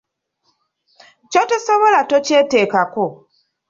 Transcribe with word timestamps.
Ky'otosobola 1.31 1.99
tokyeteekako. 2.09 3.05